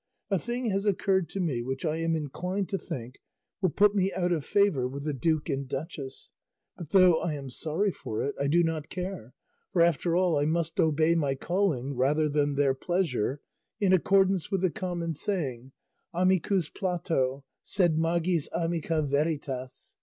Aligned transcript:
A 0.31 0.39
thing 0.39 0.71
has 0.71 0.87
occurred 0.87 1.29
to 1.29 1.39
me 1.39 1.61
which 1.61 1.85
I 1.85 1.97
am 1.97 2.15
inclined 2.15 2.69
to 2.69 2.79
think 2.79 3.19
will 3.61 3.69
put 3.69 3.93
me 3.93 4.11
out 4.13 4.31
of 4.31 4.43
favour 4.43 4.87
with 4.87 5.03
the 5.03 5.13
duke 5.13 5.47
and 5.47 5.67
duchess; 5.67 6.31
but 6.75 6.89
though 6.89 7.21
I 7.21 7.33
am 7.35 7.51
sorry 7.51 7.91
for 7.91 8.23
it 8.23 8.33
I 8.39 8.47
do 8.47 8.63
not 8.63 8.89
care, 8.89 9.35
for 9.71 9.83
after 9.83 10.15
all 10.15 10.39
I 10.39 10.45
must 10.45 10.79
obey 10.79 11.13
my 11.13 11.35
calling 11.35 11.93
rather 11.95 12.27
than 12.27 12.55
their 12.55 12.73
pleasure, 12.73 13.41
in 13.79 13.93
accordance 13.93 14.49
with 14.49 14.61
the 14.61 14.71
common 14.71 15.13
saying, 15.13 15.71
amicus 16.15 16.69
Plato, 16.71 17.45
sed 17.61 17.99
magis 17.99 18.49
amica 18.55 19.03
veritas. 19.03 19.97